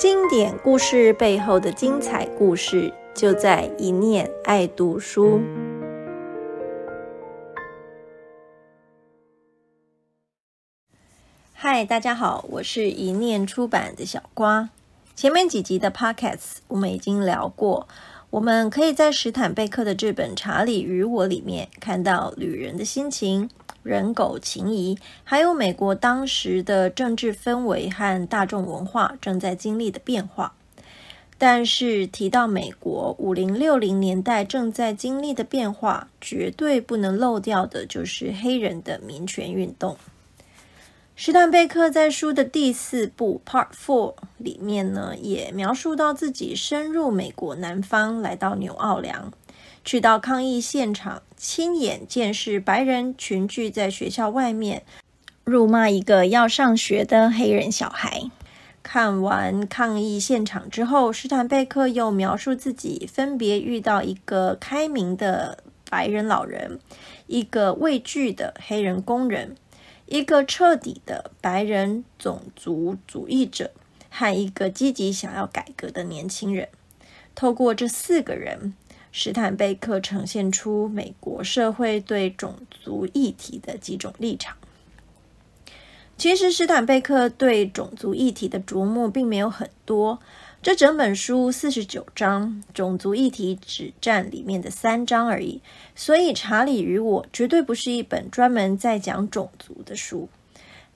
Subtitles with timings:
[0.00, 5.42] 经典故事背后的精彩故事，就在一念爱读书。
[11.52, 14.70] 嗨，大家好，我是一念出版的小瓜。
[15.14, 17.86] 前面几集的 Podcast 我们已经聊过，
[18.30, 23.50] 我们可以在史坦贝克的这本《查理与我》里面看到旅人的心情。
[23.82, 30.54] 人狗情谊，还有美国当时的政治氛围和大众文化正在经历的变化。
[31.38, 39.96] 但是提到美国五零六零年代正在经历的变化，绝对不能漏掉的就是黑人的民权运动。
[41.16, 49.32] 史坦贝克在书的第四部 Part Four 里面呢，也描述到自己深入美国南方，来到纽奥良。
[49.82, 54.82] 去到抗议现场，亲眼见识白人群聚在学校外面
[55.42, 58.30] 辱骂一个要上学的黑人小孩。
[58.82, 66.78] 看完抗议现场之后，斯坦贝克又描述自己分别遇到一个开明的白人老人，
[67.26, 69.56] 一个畏惧的黑人工人，
[70.06, 73.70] 一个彻底的白人种族主义者，
[74.10, 76.68] 和一个积极想要改革的年轻人。
[77.34, 78.74] 透过这四个人。
[79.12, 84.56] 史坦贝克呈现出美国社会对种族议题的几种立场。
[86.16, 90.20] 其实，史坦贝克对种族议题的琢磨并没有很多。
[90.62, 95.62] 这整本书四十九章，种族议题只占里面的三章而已。
[95.96, 100.28] 所以，《查理与我》绝对不是一本专门在讲种族的书。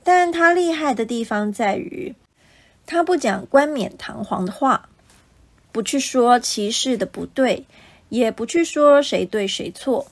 [0.03, 2.15] 但他厉害的地方在于，
[2.85, 4.91] 他不讲冠冕堂皇的话，
[5.73, 7.65] 不去说歧视的不对。
[8.09, 10.07] 也不去说谁对谁错，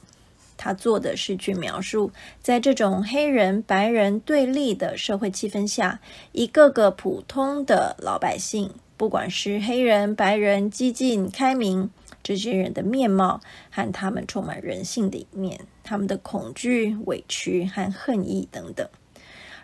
[0.57, 6.01] 他做的是去描述，在这种黑人白人对立的社会气氛下，
[6.33, 11.91] 一个个普通的老百姓，不管是黑人、白人、激进、开明，
[12.23, 13.41] 这些人的面貌
[13.71, 18.89] 和他们充满人性的一面，他们的恐惧、委屈和恨意等等，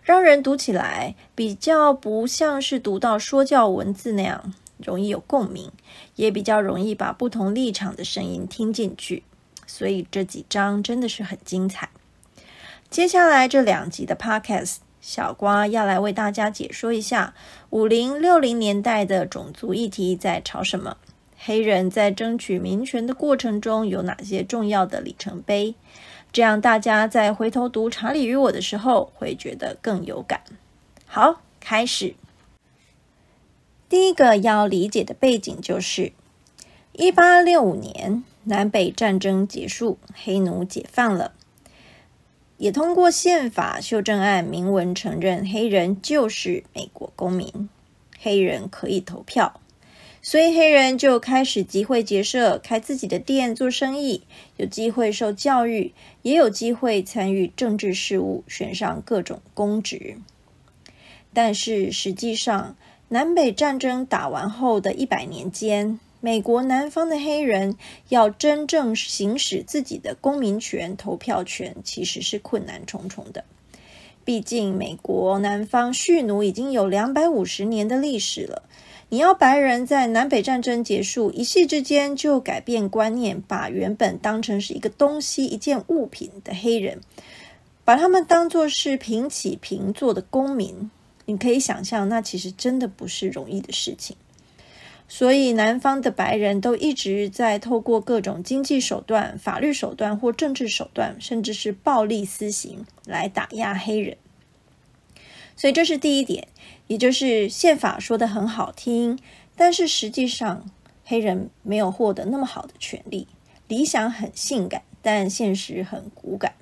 [0.03, 4.53] 让人读起来比较不像是读到说教文字那样。
[4.79, 5.71] 容易有共鸣，
[6.17, 9.23] 也比较容易把不同立场的声音听进去，
[9.67, 11.91] 所以这几章真的是很精彩。
[12.91, 17.35] 接下来这两集的 Podcast，小瓜要来为大家解说一下
[17.71, 20.97] 五零六零年代的种族议题在吵什么，
[21.37, 25.75] 黑人在争取民权的过程中有哪些重要的里程碑，
[26.33, 30.41] 这样大家在回头读《查理与我》的时候会觉得更有感。
[31.07, 32.15] 好，开始。
[33.89, 36.13] 第一个要理解的背景就是，
[36.93, 41.33] 一八六五年南北战争结束，黑奴解放了，
[42.59, 47.71] 也通过宪法修正案明文承认黑人就是美国公民，
[48.19, 49.59] 黑人可以投票，
[50.21, 54.25] 所以黑人就开始集会结社，开自己的店做生意，
[54.59, 60.19] 有机会受教育，也有机会参与政治事务，选上各种公职。
[61.33, 62.77] 但是实际上，
[63.11, 67.79] 南北战争打完后的一百年间，美国南方的黑人
[68.11, 73.45] 要真正行使自己的公民权、投票权，其实是困难重重的。
[74.27, 78.65] 毕竟，美国南方蓄奴已经有两百五十年的历史了。
[79.09, 87.01] 你要白人在南北战争结束一夕之间就改变观念，把原本当成是一个东西、一件物品的黑人，
[87.87, 90.91] 把他们当作是平起平坐的公民。
[91.29, 94.17] 你可以想象，那其实真的不是容易的事情。
[95.07, 104.17] 所以，南方的白人都一直在透过各种经济手段、法律手段或政治手段，甚至是暴力私刑来打压黑人。
[105.55, 106.49] 所以，这是第一点，
[106.87, 109.19] 也就是宪法说的很好听，
[109.55, 110.71] 但是实际上
[111.05, 113.29] 黑人没有获得那么好的权利。
[113.67, 116.55] 理想很性感，但现实很骨感。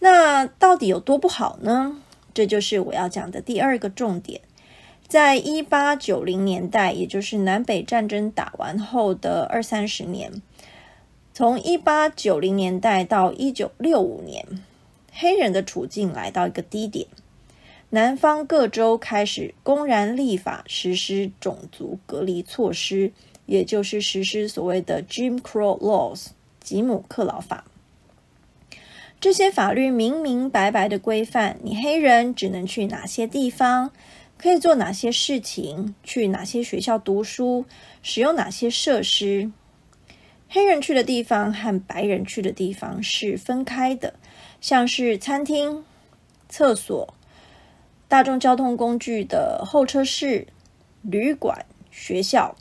[0.00, 2.02] 那到底有多不好呢？
[2.32, 4.40] 这就是我要讲的第二个重点。
[5.08, 10.40] 在一八九零年代，也就是南北战争打完后的二三十年，
[11.34, 14.46] 从一八九零年代到一九六五年，
[15.12, 17.06] 黑人的处境来到一个低点。
[17.92, 23.10] 南方各州开始公然立法实施种族隔离措施，
[23.46, 26.28] 也就是实施所谓的 Jim Crow Laws（
[26.60, 27.64] 吉姆克劳法）。
[29.20, 33.92] 这些法律明明白白的规范，你黑人只能去哪些地方，
[34.38, 37.66] 可以做哪些事情，去哪些学校读书，
[38.02, 39.52] 使用哪些设施。
[40.48, 44.14] 黑人去的地方和白人去的地方是分开的，
[44.58, 45.84] 像是餐厅、
[46.48, 47.12] 厕所、
[48.08, 50.46] 大众交通工具的候车室、
[51.02, 52.56] 旅馆、学校，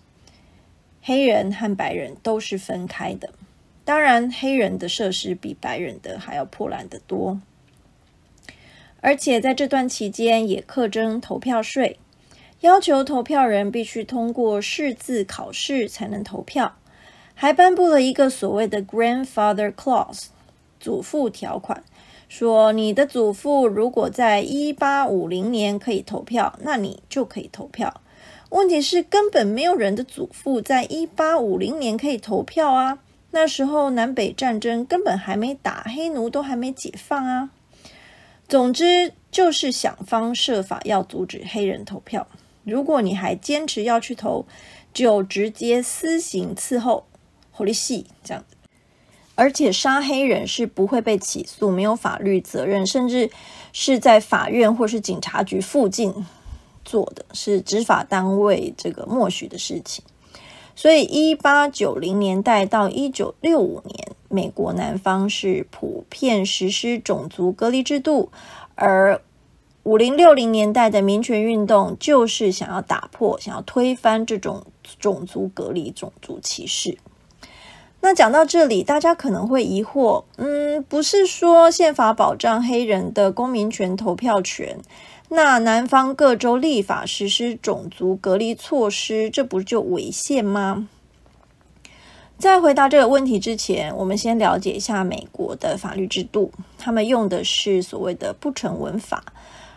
[1.02, 3.32] 黑人和白人都是分开的。
[3.90, 7.42] 当然，黑人的设施比白人的还要破烂得多。
[9.02, 11.98] 而且在这段期间，也课征投票税，
[12.60, 16.76] 要求投票人必须通过识字考试才能投票，
[17.34, 20.28] 还颁布了一个所谓的 “grandfather clause”
[20.80, 21.84] 祖父条款，
[22.28, 28.00] 说你的祖父如果在一八五零年可以投票，那你就可以投票。
[28.52, 33.00] 问题是，根本没有人的祖父在一八五零年可以投票啊！
[33.32, 37.52] 那时候南北战争根本还没打，黑奴都还没解放啊！
[38.48, 42.28] 总之就是想方设法要阻止黑人投票。
[42.64, 44.46] 如果你还坚持要去投，
[44.92, 47.06] 就直接私刑伺候
[47.56, 48.58] ，Holy 系这样子。
[49.36, 53.30] 而且杀黑人是不会被起诉，没有法律责任，甚至
[53.72, 56.26] 是在法院或是警察局附近
[56.84, 60.04] 做的是执法单位这个默许的事情。
[60.80, 68.32] 所以，一八九零年代到一九六五年，美国南方是普遍实施种族隔离制度，
[68.76, 69.22] 而
[69.84, 74.66] 五零六零年代的民权运动就是想要打破、想要推翻这种
[74.98, 76.98] 种族隔离、种族歧视。
[78.00, 84.80] 那讲到这里，大家可能会疑惑：嗯，不是说宪法保障黑人的公民权、投票权？
[85.32, 90.90] 那南方各州立法实施种族隔离措施，这不就违宪吗？
[92.40, 96.52] 在回答这个问题之前，我们先了解一下美国的法律制度。
[96.78, 99.24] 他们用的是所谓的不成文法，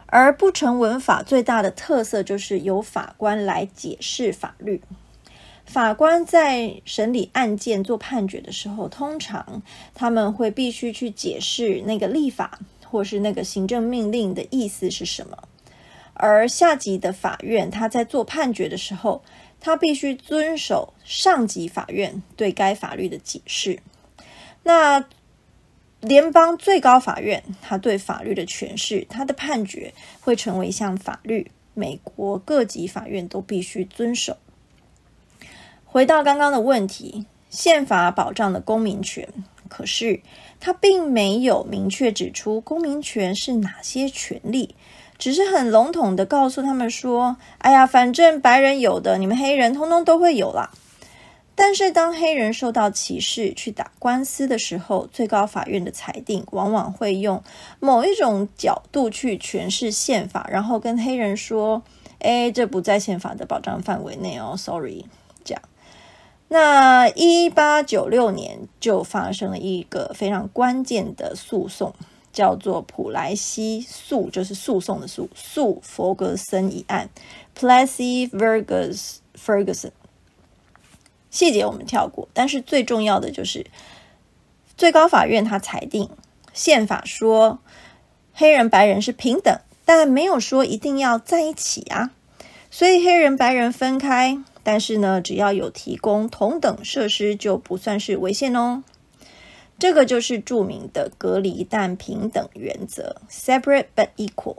[0.07, 4.81] 而不成文法最大的特色就是由法官来解释法律。
[5.67, 9.63] 法官在审理案件做判决的时候，通常
[9.95, 12.59] 他们会必须去解释那个立法。
[12.93, 15.49] 或是那个行政命令的意思是什么？
[16.13, 19.25] 而下级的法院，他在做判决的时候，
[19.59, 23.81] 他必须遵守上级法院对该法律的解释。
[24.65, 25.07] 那
[26.01, 31.51] 联邦最高法院，他对法律的诠释，他的判决会成为一项法律。
[31.75, 34.37] 美国各级法院都必须遵守。
[35.87, 39.27] 回到刚刚的问题，宪法保障的公民权。
[39.75, 40.21] 可是，
[40.61, 44.75] 他并没有明确指出公民权是哪些权利，
[45.17, 50.71] 只是很笼统的告诉他们说：“哎呀，反正白人有的，你们黑人通通都会有啦。”
[51.57, 57.43] 但是，当黑人受到歧视去打官司的时候，最高法院的裁定往往会用
[57.81, 61.83] 某一种角度去诠释宪法，然后跟黑人说
[62.21, 65.07] ：“哎，这不在宪法的保障范围内哦，sorry。”
[66.53, 71.95] 那一八九六年就发生了一个非常关键的诉讼，
[72.31, 77.09] 叫做普莱西诉，就是诉讼的诉，诉弗格森一案
[77.59, 79.93] （Plessy v e r g u s Ferguson）。
[81.31, 83.65] 细节我们跳过，但是最重要的就是
[84.77, 86.11] 最高法院他裁定，
[86.53, 87.61] 宪法说
[88.35, 92.11] 黑人白人是平等，但没有说一定要在一起啊，
[92.71, 94.39] 所以黑人白人分开。
[94.65, 98.85] 但是呢，只要有提供同等设施，就不算是违宪哦。
[99.79, 104.59] 这个就是著名的隔离但平等原则 （separate but equal）。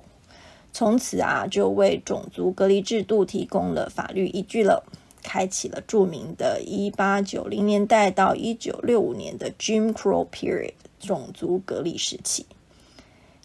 [0.73, 4.83] 从此啊，就为种族隔离制度提供了法律依据了，
[5.21, 12.45] 开启了著名的1890年代到1965年的 Jim Crow period 种族隔离时期。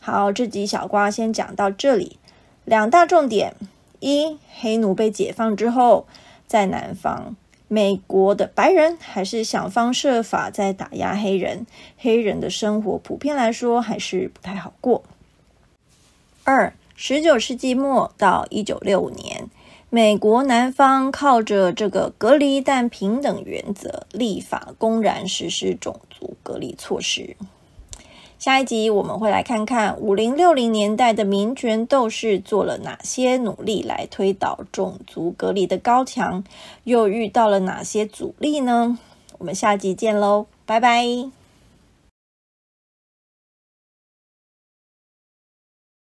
[0.00, 2.18] 好，这集小瓜先讲到这里。
[2.64, 3.54] 两大重点：
[4.00, 6.08] 一，黑奴被解放之后。
[6.48, 7.36] 在南方，
[7.68, 11.66] 美国的白人还是想方设法在打压黑人，
[11.98, 15.04] 黑人的生活普遍来说还是不太好过。
[16.44, 19.50] 二，十九世纪末到一九六五年，
[19.90, 27.36] 美国南方靠着这个隔离但平等原则，立法公然实施种族隔离措施。
[28.38, 36.44] 下一集我们会来看看五零六零年代的民权斗士做了哪些努力来推倒种族隔离的高墙，
[36.84, 38.96] 又遇到了哪些阻力呢？
[39.38, 41.37] 我们下集见喽，拜拜。